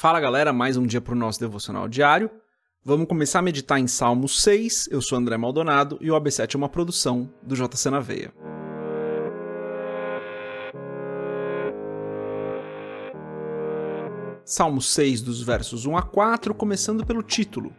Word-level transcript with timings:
Fala 0.00 0.20
galera, 0.20 0.52
mais 0.52 0.76
um 0.76 0.86
dia 0.86 1.00
para 1.00 1.12
o 1.12 1.18
nosso 1.18 1.40
devocional 1.40 1.88
diário. 1.88 2.30
Vamos 2.84 3.08
começar 3.08 3.40
a 3.40 3.42
meditar 3.42 3.80
em 3.80 3.88
Salmo 3.88 4.28
6. 4.28 4.90
Eu 4.92 5.02
sou 5.02 5.18
André 5.18 5.36
Maldonado 5.36 5.98
e 6.00 6.08
o 6.08 6.14
AB7 6.14 6.54
é 6.54 6.56
uma 6.56 6.68
produção 6.68 7.28
do 7.42 7.56
JC 7.56 7.90
na 7.90 7.98
Veia. 7.98 8.32
Salmo 14.44 14.80
6, 14.80 15.20
dos 15.20 15.42
versos 15.42 15.84
1 15.84 15.96
a 15.96 16.02
4, 16.02 16.54
começando 16.54 17.04
pelo 17.04 17.20
título: 17.20 17.74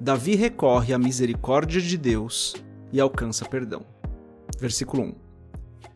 Davi 0.00 0.34
recorre 0.34 0.92
à 0.92 0.98
misericórdia 0.98 1.80
de 1.80 1.96
Deus 1.96 2.56
e 2.92 2.98
alcança 2.98 3.44
perdão. 3.44 3.86
Versículo 4.58 5.04
1: 5.04 5.14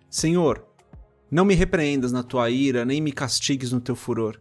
Senhor, 0.09 0.65
não 1.29 1.45
me 1.45 1.57
repreendas 1.57 2.13
na 2.13 2.23
tua 2.23 2.51
ira, 2.51 2.85
nem 2.85 3.01
me 3.01 3.11
castigues 3.11 3.73
no 3.73 3.81
teu 3.81 3.97
furor 3.97 4.39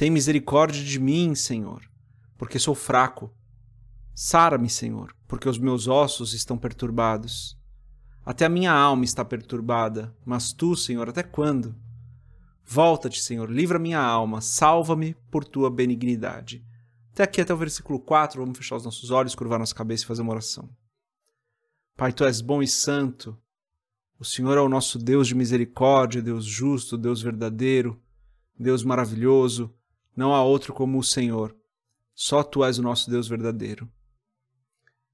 tem 0.00 0.08
misericórdia 0.08 0.82
de 0.82 0.98
mim, 0.98 1.34
Senhor, 1.34 1.82
porque 2.38 2.58
sou 2.58 2.74
fraco. 2.74 3.30
Sara-me, 4.14 4.70
Senhor, 4.70 5.14
porque 5.28 5.46
os 5.46 5.58
meus 5.58 5.88
ossos 5.88 6.32
estão 6.32 6.56
perturbados. 6.56 7.54
Até 8.24 8.46
a 8.46 8.48
minha 8.48 8.72
alma 8.72 9.04
está 9.04 9.22
perturbada, 9.26 10.16
mas 10.24 10.54
tu, 10.54 10.74
Senhor, 10.74 11.06
até 11.10 11.22
quando? 11.22 11.76
Volta-te, 12.64 13.20
Senhor, 13.20 13.50
livra 13.50 13.78
minha 13.78 14.00
alma, 14.00 14.40
salva-me 14.40 15.14
por 15.30 15.44
tua 15.44 15.70
benignidade. 15.70 16.64
Até 17.12 17.24
aqui, 17.24 17.42
até 17.42 17.52
o 17.52 17.58
versículo 17.58 18.00
4, 18.00 18.40
vamos 18.40 18.56
fechar 18.56 18.76
os 18.76 18.84
nossos 18.86 19.10
olhos, 19.10 19.34
curvar 19.34 19.58
nossa 19.58 19.74
cabeça 19.74 20.04
e 20.04 20.06
fazer 20.06 20.22
uma 20.22 20.32
oração. 20.32 20.70
Pai, 21.94 22.10
tu 22.10 22.24
és 22.24 22.40
bom 22.40 22.62
e 22.62 22.66
santo. 22.66 23.36
O 24.18 24.24
Senhor 24.24 24.56
é 24.56 24.62
o 24.62 24.68
nosso 24.70 24.98
Deus 24.98 25.28
de 25.28 25.34
misericórdia, 25.34 26.22
Deus 26.22 26.46
justo, 26.46 26.96
Deus 26.96 27.20
verdadeiro, 27.20 28.00
Deus 28.58 28.82
maravilhoso. 28.82 29.76
Não 30.16 30.34
há 30.34 30.42
outro 30.42 30.72
como 30.74 30.98
o 30.98 31.04
Senhor. 31.04 31.56
Só 32.14 32.42
tu 32.42 32.64
és 32.64 32.78
o 32.78 32.82
nosso 32.82 33.10
Deus 33.10 33.28
verdadeiro. 33.28 33.90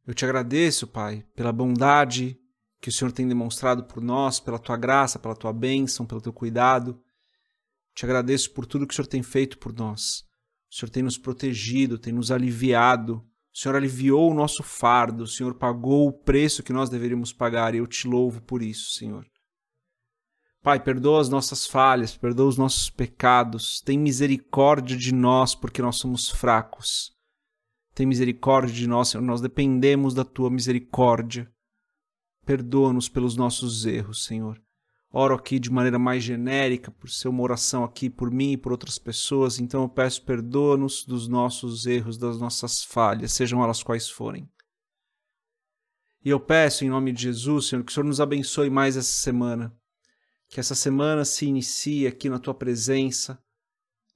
Eu 0.06 0.14
te 0.14 0.24
agradeço, 0.24 0.86
Pai, 0.86 1.24
pela 1.34 1.52
bondade 1.52 2.38
que 2.80 2.88
o 2.88 2.92
Senhor 2.92 3.10
tem 3.10 3.26
demonstrado 3.26 3.84
por 3.84 4.02
nós, 4.02 4.38
pela 4.38 4.58
tua 4.58 4.76
graça, 4.76 5.18
pela 5.18 5.34
tua 5.34 5.52
bênção, 5.52 6.06
pelo 6.06 6.20
teu 6.20 6.32
cuidado. 6.32 7.00
Te 7.94 8.04
agradeço 8.04 8.52
por 8.52 8.66
tudo 8.66 8.86
que 8.86 8.92
o 8.92 8.96
Senhor 8.96 9.08
tem 9.08 9.22
feito 9.22 9.58
por 9.58 9.72
nós. 9.72 10.24
O 10.70 10.74
Senhor 10.74 10.90
tem 10.90 11.02
nos 11.02 11.18
protegido, 11.18 11.98
tem 11.98 12.12
nos 12.12 12.30
aliviado. 12.30 13.24
O 13.52 13.58
Senhor 13.58 13.74
aliviou 13.74 14.30
o 14.30 14.34
nosso 14.34 14.62
fardo, 14.62 15.24
o 15.24 15.26
Senhor 15.26 15.54
pagou 15.54 16.08
o 16.08 16.12
preço 16.12 16.62
que 16.62 16.72
nós 16.72 16.90
deveríamos 16.90 17.32
pagar 17.32 17.74
e 17.74 17.78
eu 17.78 17.86
te 17.86 18.06
louvo 18.06 18.42
por 18.42 18.62
isso, 18.62 18.92
Senhor. 18.92 19.26
Pai, 20.66 20.80
perdoa 20.80 21.20
as 21.20 21.28
nossas 21.28 21.64
falhas, 21.64 22.16
perdoa 22.16 22.48
os 22.48 22.58
nossos 22.58 22.90
pecados, 22.90 23.80
tem 23.82 23.96
misericórdia 23.96 24.96
de 24.96 25.14
nós 25.14 25.54
porque 25.54 25.80
nós 25.80 25.94
somos 25.94 26.28
fracos. 26.28 27.12
Tem 27.94 28.04
misericórdia 28.04 28.74
de 28.74 28.84
nós, 28.88 29.10
Senhor, 29.10 29.22
nós 29.22 29.40
dependemos 29.40 30.12
da 30.12 30.24
tua 30.24 30.50
misericórdia. 30.50 31.48
Perdoa-nos 32.44 33.08
pelos 33.08 33.36
nossos 33.36 33.86
erros, 33.86 34.24
Senhor. 34.24 34.60
Oro 35.12 35.36
aqui 35.36 35.60
de 35.60 35.70
maneira 35.70 36.00
mais 36.00 36.24
genérica, 36.24 36.90
por 36.90 37.08
ser 37.10 37.28
uma 37.28 37.44
oração 37.44 37.84
aqui 37.84 38.10
por 38.10 38.28
mim 38.28 38.54
e 38.54 38.56
por 38.56 38.72
outras 38.72 38.98
pessoas, 38.98 39.60
então 39.60 39.82
eu 39.82 39.88
peço 39.88 40.24
perdoa-nos 40.24 41.04
dos 41.04 41.28
nossos 41.28 41.86
erros, 41.86 42.18
das 42.18 42.40
nossas 42.40 42.82
falhas, 42.82 43.32
sejam 43.32 43.62
elas 43.62 43.84
quais 43.84 44.10
forem. 44.10 44.50
E 46.24 46.28
eu 46.28 46.40
peço 46.40 46.84
em 46.84 46.90
nome 46.90 47.12
de 47.12 47.22
Jesus, 47.22 47.68
Senhor, 47.68 47.84
que 47.84 47.92
o 47.92 47.94
Senhor 47.94 48.04
nos 48.04 48.20
abençoe 48.20 48.68
mais 48.68 48.96
essa 48.96 49.12
semana 49.12 49.72
que 50.56 50.60
essa 50.60 50.74
semana 50.74 51.22
se 51.22 51.44
inicie 51.44 52.06
aqui 52.06 52.30
na 52.30 52.38
tua 52.38 52.54
presença, 52.54 53.38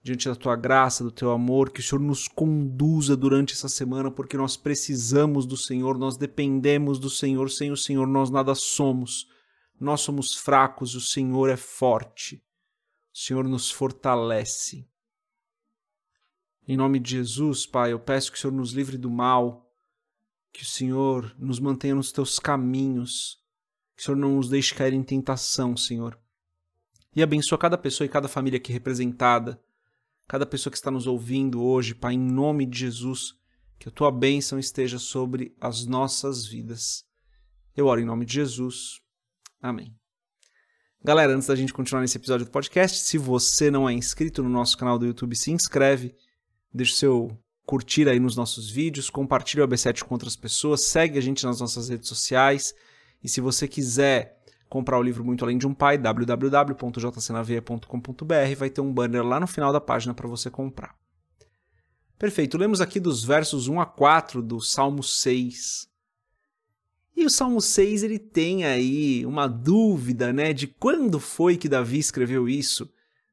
diante 0.02 0.26
da 0.26 0.34
tua 0.34 0.56
graça, 0.56 1.04
do 1.04 1.10
teu 1.10 1.32
amor, 1.32 1.70
que 1.70 1.80
o 1.80 1.82
Senhor 1.82 2.00
nos 2.00 2.26
conduza 2.26 3.14
durante 3.14 3.52
essa 3.52 3.68
semana, 3.68 4.10
porque 4.10 4.38
nós 4.38 4.56
precisamos 4.56 5.44
do 5.44 5.54
Senhor, 5.54 5.98
nós 5.98 6.16
dependemos 6.16 6.98
do 6.98 7.10
Senhor, 7.10 7.50
sem 7.50 7.70
o 7.70 7.76
Senhor 7.76 8.06
nós 8.06 8.30
nada 8.30 8.54
somos. 8.54 9.28
Nós 9.78 10.00
somos 10.00 10.34
fracos, 10.34 10.94
o 10.94 11.00
Senhor 11.02 11.50
é 11.50 11.58
forte. 11.58 12.42
O 13.12 13.18
Senhor 13.18 13.46
nos 13.46 13.70
fortalece. 13.70 14.88
Em 16.66 16.74
nome 16.74 16.98
de 16.98 17.18
Jesus, 17.18 17.66
Pai, 17.66 17.92
eu 17.92 18.00
peço 18.00 18.32
que 18.32 18.38
o 18.38 18.40
Senhor 18.40 18.54
nos 18.54 18.72
livre 18.72 18.96
do 18.96 19.10
mal, 19.10 19.70
que 20.54 20.62
o 20.62 20.66
Senhor 20.66 21.36
nos 21.38 21.60
mantenha 21.60 21.96
nos 21.96 22.10
teus 22.10 22.38
caminhos, 22.38 23.38
que 23.94 24.00
o 24.00 24.04
Senhor 24.06 24.16
não 24.16 24.36
nos 24.36 24.48
deixe 24.48 24.74
cair 24.74 24.94
em 24.94 25.02
tentação, 25.02 25.76
Senhor. 25.76 26.18
E 27.14 27.22
abençoa 27.22 27.58
cada 27.58 27.76
pessoa 27.76 28.06
e 28.06 28.08
cada 28.08 28.28
família 28.28 28.56
aqui 28.56 28.72
representada, 28.72 29.60
cada 30.28 30.46
pessoa 30.46 30.70
que 30.70 30.76
está 30.76 30.90
nos 30.90 31.06
ouvindo 31.06 31.62
hoje, 31.62 31.94
Pai, 31.94 32.14
em 32.14 32.18
nome 32.18 32.64
de 32.64 32.78
Jesus, 32.78 33.34
que 33.78 33.88
a 33.88 33.92
tua 33.92 34.12
bênção 34.12 34.58
esteja 34.58 34.98
sobre 34.98 35.54
as 35.60 35.86
nossas 35.86 36.46
vidas. 36.46 37.04
Eu 37.76 37.86
oro 37.86 38.00
em 38.00 38.04
nome 38.04 38.24
de 38.24 38.34
Jesus. 38.34 39.00
Amém. 39.60 39.94
Galera, 41.02 41.34
antes 41.34 41.48
da 41.48 41.56
gente 41.56 41.72
continuar 41.72 42.02
nesse 42.02 42.18
episódio 42.18 42.46
do 42.46 42.52
podcast, 42.52 42.98
se 42.98 43.16
você 43.18 43.70
não 43.70 43.88
é 43.88 43.92
inscrito 43.92 44.42
no 44.42 44.48
nosso 44.48 44.76
canal 44.76 44.98
do 44.98 45.06
YouTube, 45.06 45.34
se 45.34 45.50
inscreve, 45.50 46.14
deixa 46.72 46.92
o 46.92 46.96
seu 46.96 47.38
curtir 47.64 48.08
aí 48.08 48.20
nos 48.20 48.36
nossos 48.36 48.70
vídeos, 48.70 49.08
compartilha 49.08 49.64
o 49.64 49.68
AB7 49.68 50.02
com 50.04 50.14
outras 50.14 50.36
pessoas, 50.36 50.82
segue 50.82 51.18
a 51.18 51.22
gente 51.22 51.44
nas 51.46 51.58
nossas 51.58 51.88
redes 51.88 52.08
sociais 52.08 52.74
e 53.22 53.28
se 53.28 53.40
você 53.40 53.66
quiser 53.66 54.39
comprar 54.70 54.98
o 54.98 55.02
livro 55.02 55.22
Muito 55.24 55.44
Além 55.44 55.58
de 55.58 55.66
um 55.66 55.74
Pai, 55.74 55.98
www.jcnaveia.com.br, 55.98 58.56
vai 58.56 58.70
ter 58.70 58.80
um 58.80 58.92
banner 58.92 59.24
lá 59.24 59.40
no 59.40 59.48
final 59.48 59.72
da 59.72 59.80
página 59.80 60.14
para 60.14 60.28
você 60.28 60.48
comprar. 60.48 60.94
Perfeito, 62.16 62.56
lemos 62.56 62.80
aqui 62.80 63.00
dos 63.00 63.24
versos 63.24 63.66
1 63.66 63.80
a 63.80 63.86
4 63.86 64.40
do 64.40 64.60
Salmo 64.60 65.02
6. 65.02 65.90
E 67.16 67.26
o 67.26 67.30
Salmo 67.30 67.60
6 67.60 68.04
ele 68.04 68.20
tem 68.20 68.64
aí 68.64 69.26
uma 69.26 69.48
dúvida, 69.48 70.32
né, 70.32 70.52
de 70.52 70.68
quando 70.68 71.18
foi 71.18 71.56
que 71.56 71.68
Davi 71.68 71.98
escreveu 71.98 72.48
isso. 72.48 72.88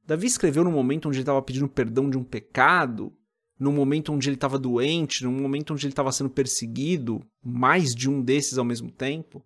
Davi 0.05 0.25
escreveu 0.25 0.63
no 0.63 0.71
momento 0.71 1.07
onde 1.07 1.17
ele 1.17 1.21
estava 1.21 1.43
pedindo 1.43 1.67
perdão 1.67 2.09
de 2.09 2.17
um 2.17 2.23
pecado, 2.23 3.13
no 3.59 3.71
momento 3.71 4.11
onde 4.11 4.27
ele 4.27 4.37
estava 4.37 4.57
doente, 4.57 5.23
no 5.23 5.31
momento 5.31 5.73
onde 5.73 5.85
ele 5.85 5.91
estava 5.91 6.11
sendo 6.11 6.31
perseguido, 6.31 7.23
mais 7.43 7.93
de 7.93 8.09
um 8.09 8.23
desses 8.23 8.57
ao 8.57 8.65
mesmo 8.65 8.89
tempo 8.89 9.45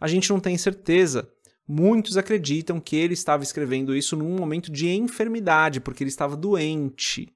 a 0.00 0.08
gente 0.08 0.30
não 0.30 0.40
tem 0.40 0.56
certeza. 0.56 1.30
Muitos 1.68 2.16
acreditam 2.16 2.80
que 2.80 2.96
ele 2.96 3.14
estava 3.14 3.42
escrevendo 3.42 3.94
isso 3.94 4.16
num 4.16 4.36
momento 4.36 4.72
de 4.72 4.88
enfermidade, 4.88 5.80
porque 5.80 6.02
ele 6.02 6.08
estava 6.08 6.36
doente. 6.36 7.32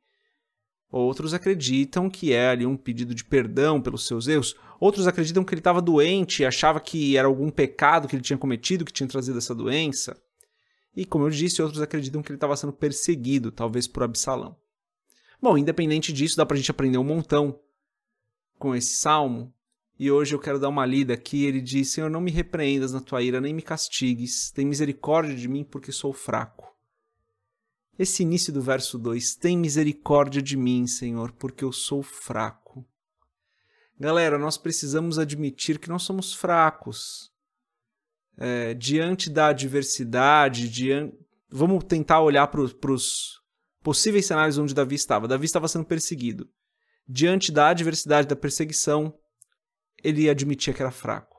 Outros 0.90 1.34
acreditam 1.34 2.08
que 2.08 2.32
é 2.32 2.48
ali 2.48 2.64
um 2.64 2.76
pedido 2.76 3.14
de 3.14 3.24
perdão 3.24 3.80
pelos 3.80 4.06
seus 4.06 4.28
erros. 4.28 4.54
Outros 4.80 5.06
acreditam 5.06 5.44
que 5.44 5.52
ele 5.52 5.60
estava 5.60 5.82
doente 5.82 6.42
e 6.42 6.46
achava 6.46 6.80
que 6.80 7.16
era 7.16 7.26
algum 7.26 7.50
pecado 7.50 8.08
que 8.08 8.14
ele 8.14 8.22
tinha 8.22 8.38
cometido 8.38 8.84
que 8.84 8.92
tinha 8.92 9.08
trazido 9.08 9.38
essa 9.38 9.54
doença. 9.54 10.16
E, 10.96 11.04
como 11.04 11.24
eu 11.26 11.30
disse, 11.30 11.60
outros 11.60 11.82
acreditam 11.82 12.22
que 12.22 12.30
ele 12.30 12.36
estava 12.36 12.56
sendo 12.56 12.72
perseguido, 12.72 13.50
talvez 13.50 13.88
por 13.88 14.04
Absalão. 14.04 14.56
Bom, 15.42 15.58
independente 15.58 16.12
disso, 16.12 16.36
dá 16.36 16.46
para 16.46 16.54
a 16.54 16.58
gente 16.58 16.70
aprender 16.70 16.96
um 16.96 17.04
montão 17.04 17.58
com 18.56 18.74
esse 18.74 18.94
salmo. 18.94 19.52
E 19.98 20.10
hoje 20.10 20.34
eu 20.34 20.40
quero 20.40 20.58
dar 20.58 20.68
uma 20.68 20.84
lida 20.84 21.14
aqui. 21.14 21.44
Ele 21.44 21.60
diz: 21.60 21.90
Senhor, 21.90 22.10
não 22.10 22.20
me 22.20 22.30
repreendas 22.30 22.92
na 22.92 23.00
tua 23.00 23.22
ira, 23.22 23.40
nem 23.40 23.54
me 23.54 23.62
castigues. 23.62 24.50
Tem 24.50 24.66
misericórdia 24.66 25.34
de 25.34 25.48
mim, 25.48 25.64
porque 25.64 25.92
sou 25.92 26.12
fraco. 26.12 26.74
Esse 27.98 28.22
início 28.22 28.52
do 28.52 28.60
verso 28.60 28.98
2: 28.98 29.36
Tem 29.36 29.56
misericórdia 29.56 30.42
de 30.42 30.56
mim, 30.56 30.86
Senhor, 30.86 31.32
porque 31.32 31.64
eu 31.64 31.72
sou 31.72 32.02
fraco. 32.02 32.84
Galera, 33.98 34.36
nós 34.36 34.58
precisamos 34.58 35.18
admitir 35.18 35.78
que 35.78 35.88
nós 35.88 36.02
somos 36.02 36.34
fracos. 36.34 37.32
É, 38.36 38.74
diante 38.74 39.30
da 39.30 39.46
adversidade, 39.46 40.68
diante... 40.68 41.16
vamos 41.48 41.84
tentar 41.84 42.20
olhar 42.20 42.48
para 42.48 42.60
os 42.60 43.40
possíveis 43.80 44.26
cenários 44.26 44.58
onde 44.58 44.74
Davi 44.74 44.96
estava. 44.96 45.28
Davi 45.28 45.44
estava 45.44 45.68
sendo 45.68 45.84
perseguido. 45.84 46.50
Diante 47.06 47.52
da 47.52 47.68
adversidade, 47.68 48.26
da 48.26 48.34
perseguição, 48.34 49.16
ele 50.04 50.28
admitia 50.28 50.74
que 50.74 50.82
era 50.82 50.92
fraco. 50.92 51.34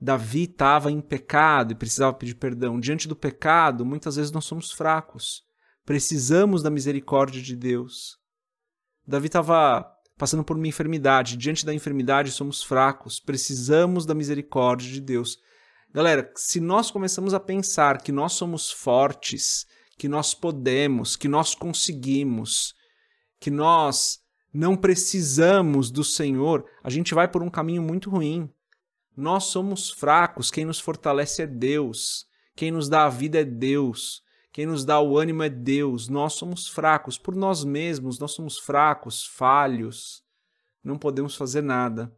Davi 0.00 0.44
estava 0.44 0.90
em 0.90 1.00
pecado 1.00 1.72
e 1.72 1.76
precisava 1.76 2.12
pedir 2.12 2.34
perdão. 2.34 2.80
Diante 2.80 3.06
do 3.06 3.14
pecado, 3.14 3.84
muitas 3.84 4.16
vezes 4.16 4.32
nós 4.32 4.44
somos 4.44 4.72
fracos. 4.72 5.42
Precisamos 5.84 6.62
da 6.62 6.70
misericórdia 6.70 7.40
de 7.40 7.54
Deus. 7.54 8.16
Davi 9.06 9.26
estava 9.26 9.86
passando 10.18 10.42
por 10.42 10.56
uma 10.56 10.66
enfermidade. 10.66 11.36
Diante 11.36 11.64
da 11.64 11.74
enfermidade, 11.74 12.32
somos 12.32 12.62
fracos. 12.62 13.20
Precisamos 13.20 14.06
da 14.06 14.14
misericórdia 14.14 14.90
de 14.90 15.00
Deus. 15.00 15.38
Galera, 15.92 16.32
se 16.34 16.58
nós 16.58 16.90
começamos 16.90 17.34
a 17.34 17.40
pensar 17.40 18.00
que 18.02 18.10
nós 18.10 18.32
somos 18.32 18.72
fortes, 18.72 19.66
que 19.98 20.08
nós 20.08 20.32
podemos, 20.32 21.16
que 21.16 21.28
nós 21.28 21.54
conseguimos, 21.54 22.74
que 23.38 23.50
nós 23.50 24.21
não 24.52 24.76
precisamos 24.76 25.90
do 25.90 26.04
Senhor, 26.04 26.64
a 26.82 26.90
gente 26.90 27.14
vai 27.14 27.26
por 27.26 27.42
um 27.42 27.50
caminho 27.50 27.82
muito 27.82 28.10
ruim. 28.10 28.50
Nós 29.16 29.44
somos 29.44 29.90
fracos, 29.90 30.50
quem 30.50 30.64
nos 30.64 30.80
fortalece 30.80 31.42
é 31.42 31.46
Deus, 31.46 32.26
quem 32.54 32.70
nos 32.70 32.88
dá 32.88 33.04
a 33.04 33.08
vida 33.08 33.40
é 33.40 33.44
Deus, 33.44 34.22
Quem 34.52 34.66
nos 34.66 34.84
dá 34.84 35.00
o 35.00 35.16
ânimo 35.18 35.42
é 35.42 35.48
Deus. 35.48 36.08
Nós 36.08 36.34
somos 36.34 36.68
fracos 36.68 37.16
por 37.16 37.34
nós 37.34 37.64
mesmos, 37.64 38.18
nós 38.18 38.32
somos 38.32 38.58
fracos, 38.58 39.24
falhos, 39.24 40.22
não 40.84 40.98
podemos 40.98 41.34
fazer 41.34 41.62
nada. 41.62 42.14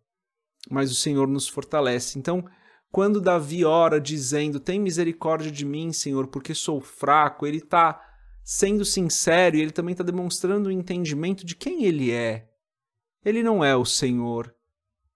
Mas 0.69 0.91
o 0.91 0.97
Senhor 0.97 1.29
nos 1.29 1.47
fortalece. 1.47 2.19
Então, 2.19 2.45
quando 2.91 3.21
Davi 3.21 3.65
ora 3.65 4.01
dizendo: 4.01 4.59
Tem 4.59 4.81
misericórdia 4.81 5.51
de 5.51 5.65
mim, 5.65 5.93
Senhor, 5.93 6.27
porque 6.27 6.55
sou 6.55 6.81
fraco, 6.81 7.47
ele 7.47 7.59
está 7.59 8.01
sendo 8.45 8.85
sincero 8.85 9.57
e 9.57 9.61
ele 9.61 9.73
também 9.73 9.93
está 9.93 10.05
demonstrando 10.05 10.69
o 10.69 10.73
entendimento 10.73 11.45
de 11.45 11.57
quem 11.57 11.85
ele 11.85 12.11
é. 12.11 12.49
Ele 13.25 13.43
não 13.43 13.65
é 13.65 13.75
o 13.75 13.85
Senhor, 13.85 14.55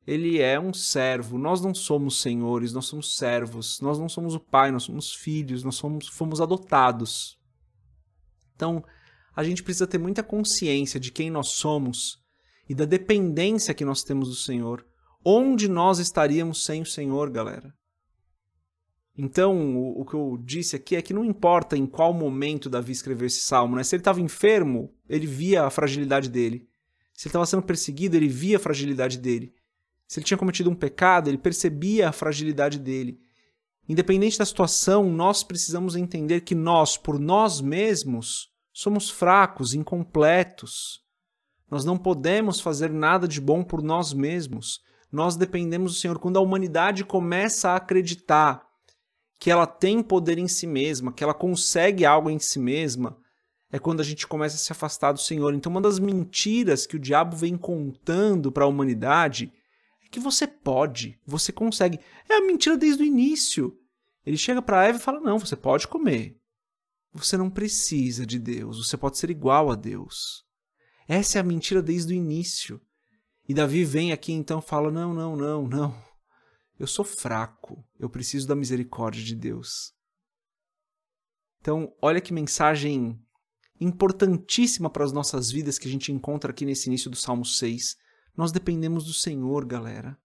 ele 0.08 0.40
é 0.40 0.58
um 0.58 0.72
servo. 0.72 1.36
Nós 1.36 1.60
não 1.60 1.74
somos 1.74 2.22
senhores, 2.22 2.72
nós 2.72 2.86
somos 2.86 3.14
servos. 3.16 3.78
Nós 3.82 3.98
não 3.98 4.08
somos 4.08 4.34
o 4.34 4.40
pai, 4.40 4.70
nós 4.70 4.84
somos 4.84 5.14
filhos, 5.14 5.62
nós 5.62 5.74
somos, 5.74 6.08
fomos 6.08 6.40
adotados. 6.40 7.38
Então, 8.56 8.82
a 9.36 9.44
gente 9.44 9.62
precisa 9.62 9.86
ter 9.86 9.98
muita 9.98 10.22
consciência 10.22 10.98
de 10.98 11.12
quem 11.12 11.30
nós 11.30 11.48
somos 11.48 12.16
e 12.66 12.74
da 12.74 12.86
dependência 12.86 13.74
que 13.74 13.84
nós 13.84 14.02
temos 14.02 14.30
do 14.30 14.34
Senhor. 14.34 14.82
Onde 15.22 15.68
nós 15.68 15.98
estaríamos 15.98 16.64
sem 16.64 16.80
o 16.80 16.86
Senhor, 16.86 17.28
galera? 17.28 17.70
Então, 19.20 19.76
o, 19.76 20.02
o, 20.02 20.04
que 20.04 20.14
eu 20.14 20.38
disse 20.40 20.76
aqui 20.76 20.94
é 20.94 21.02
que 21.02 21.12
não 21.12 21.24
importa 21.24 21.76
em 21.76 21.86
qual 21.86 22.14
momento 22.14 22.70
Davi 22.70 22.92
escreveu 22.92 23.26
esse 23.26 23.40
salmo, 23.40 23.74
né? 23.74 23.82
Se 23.82 23.96
ele 23.96 24.00
estava 24.00 24.20
enfermo, 24.20 24.94
ele 25.08 25.26
via 25.26 25.64
a 25.64 25.70
fragilidade 25.70 26.30
dele. 26.30 26.68
Se 27.12 27.26
ele 27.26 27.30
estava 27.30 27.44
sendo 27.44 27.64
perseguido, 27.64 28.16
ele 28.16 28.28
via 28.28 28.58
a 28.58 28.60
fragilidade 28.60 29.18
dele. 29.18 29.52
Se 30.06 30.20
ele 30.20 30.24
tinha 30.24 30.38
cometido 30.38 30.70
um 30.70 30.74
pecado, 30.74 31.28
ele 31.28 31.36
percebia 31.36 32.08
a 32.08 32.12
fragilidade 32.12 32.78
dele. 32.78 33.20
Independente 33.88 34.38
da 34.38 34.46
situação, 34.46 35.10
nós 35.10 35.42
precisamos 35.42 35.96
entender 35.96 36.42
que 36.42 36.54
nós, 36.54 36.96
por 36.96 37.18
nós 37.18 37.60
mesmos, 37.60 38.52
somos 38.72 39.10
fracos, 39.10 39.74
incompletos. 39.74 41.02
Nós 41.68 41.84
não 41.84 41.98
podemos 41.98 42.60
fazer 42.60 42.90
nada 42.90 43.26
de 43.26 43.40
bom 43.40 43.64
por 43.64 43.82
nós 43.82 44.12
mesmos. 44.12 44.80
Nós 45.10 45.34
dependemos 45.34 45.94
do 45.94 45.98
Senhor. 45.98 46.20
Quando 46.20 46.36
a 46.36 46.40
humanidade 46.40 47.04
começa 47.04 47.70
a 47.70 47.76
acreditar 47.76 48.67
que 49.38 49.50
ela 49.50 49.66
tem 49.66 50.02
poder 50.02 50.38
em 50.38 50.48
si 50.48 50.66
mesma, 50.66 51.12
que 51.12 51.22
ela 51.22 51.34
consegue 51.34 52.04
algo 52.04 52.28
em 52.28 52.38
si 52.38 52.58
mesma, 52.58 53.16
é 53.70 53.78
quando 53.78 54.00
a 54.00 54.04
gente 54.04 54.26
começa 54.26 54.56
a 54.56 54.58
se 54.58 54.72
afastar 54.72 55.12
do 55.12 55.20
Senhor. 55.20 55.54
Então, 55.54 55.70
uma 55.70 55.80
das 55.80 55.98
mentiras 55.98 56.86
que 56.86 56.96
o 56.96 56.98
diabo 56.98 57.36
vem 57.36 57.56
contando 57.56 58.50
para 58.50 58.64
a 58.64 58.68
humanidade 58.68 59.52
que 60.10 60.18
você 60.18 60.46
pode, 60.46 61.18
você 61.26 61.52
consegue. 61.52 62.00
É 62.28 62.36
a 62.36 62.40
mentira 62.40 62.76
desde 62.76 63.02
o 63.02 63.06
início. 63.06 63.78
Ele 64.24 64.36
chega 64.36 64.62
para 64.62 64.86
Eva 64.86 64.98
e 64.98 65.02
fala: 65.02 65.20
"Não, 65.20 65.38
você 65.38 65.56
pode 65.56 65.86
comer. 65.86 66.36
Você 67.12 67.36
não 67.36 67.50
precisa 67.50 68.26
de 68.26 68.38
Deus, 68.38 68.86
você 68.86 68.96
pode 68.96 69.18
ser 69.18 69.30
igual 69.30 69.70
a 69.70 69.74
Deus". 69.74 70.44
Essa 71.06 71.38
é 71.38 71.40
a 71.40 71.44
mentira 71.44 71.82
desde 71.82 72.12
o 72.12 72.16
início. 72.16 72.80
E 73.48 73.54
Davi 73.54 73.84
vem 73.84 74.12
aqui 74.12 74.32
então 74.32 74.58
e 74.58 74.62
fala: 74.62 74.90
"Não, 74.90 75.14
não, 75.14 75.36
não, 75.36 75.68
não. 75.68 76.07
Eu 76.78 76.86
sou 76.86 77.04
fraco, 77.04 77.84
eu 77.98 78.08
preciso 78.08 78.46
da 78.46 78.54
misericórdia 78.54 79.24
de 79.24 79.34
Deus". 79.34 79.92
Então, 81.60 81.92
olha 82.00 82.20
que 82.20 82.32
mensagem 82.32 83.20
importantíssima 83.80 84.88
para 84.88 85.04
as 85.04 85.12
nossas 85.12 85.50
vidas 85.50 85.78
que 85.78 85.88
a 85.88 85.90
gente 85.90 86.12
encontra 86.12 86.50
aqui 86.50 86.64
nesse 86.64 86.88
início 86.88 87.10
do 87.10 87.16
Salmo 87.16 87.44
6 87.44 87.96
nós 88.38 88.52
dependemos 88.52 89.04
do 89.04 89.12
Senhor, 89.12 89.64
galera. 89.64 90.16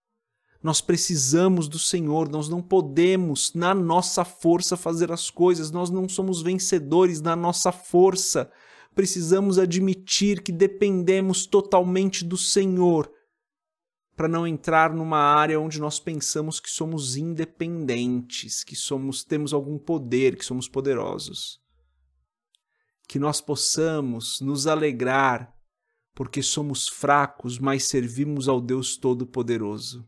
Nós 0.61 0.79
precisamos 0.79 1.67
do 1.67 1.79
Senhor, 1.79 2.29
nós 2.29 2.47
não 2.47 2.61
podemos, 2.61 3.51
na 3.55 3.73
nossa 3.73 4.23
força, 4.23 4.77
fazer 4.77 5.11
as 5.11 5.31
coisas, 5.31 5.71
nós 5.71 5.89
não 5.89 6.07
somos 6.07 6.43
vencedores 6.43 7.21
na 7.21 7.35
nossa 7.35 7.71
força. 7.71 8.51
Precisamos 8.93 9.57
admitir 9.57 10.43
que 10.43 10.51
dependemos 10.51 11.47
totalmente 11.47 12.23
do 12.23 12.37
Senhor 12.37 13.11
para 14.15 14.27
não 14.27 14.45
entrar 14.45 14.93
numa 14.93 15.17
área 15.17 15.59
onde 15.59 15.79
nós 15.79 15.99
pensamos 15.99 16.59
que 16.59 16.69
somos 16.69 17.17
independentes, 17.17 18.63
que 18.63 18.75
somos 18.75 19.23
temos 19.23 19.53
algum 19.53 19.77
poder, 19.77 20.37
que 20.37 20.45
somos 20.45 20.67
poderosos. 20.67 21.61
Que 23.07 23.17
nós 23.17 23.41
possamos 23.41 24.39
nos 24.39 24.67
alegrar 24.67 25.53
porque 26.15 26.43
somos 26.43 26.87
fracos, 26.87 27.57
mas 27.57 27.85
servimos 27.85 28.47
ao 28.47 28.61
Deus 28.61 28.97
Todo-Poderoso. 28.97 30.07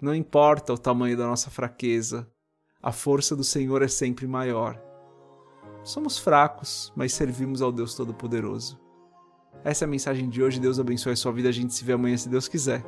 Não 0.00 0.14
importa 0.14 0.72
o 0.72 0.78
tamanho 0.78 1.16
da 1.16 1.26
nossa 1.26 1.50
fraqueza, 1.50 2.30
a 2.80 2.92
força 2.92 3.34
do 3.34 3.44
Senhor 3.44 3.82
é 3.82 3.88
sempre 3.88 4.26
maior. 4.26 4.80
Somos 5.82 6.18
fracos, 6.18 6.92
mas 6.96 7.12
servimos 7.12 7.60
ao 7.60 7.72
Deus 7.72 7.94
Todo-Poderoso. 7.94 8.80
Essa 9.64 9.84
é 9.84 9.86
a 9.86 9.88
mensagem 9.88 10.28
de 10.28 10.42
hoje. 10.42 10.60
Deus 10.60 10.78
abençoe 10.78 11.12
a 11.12 11.16
sua 11.16 11.32
vida. 11.32 11.48
A 11.48 11.52
gente 11.52 11.74
se 11.74 11.84
vê 11.84 11.92
amanhã, 11.92 12.16
se 12.16 12.28
Deus 12.28 12.48
quiser. 12.48 12.82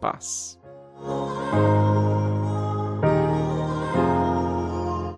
Paz. 0.00 0.58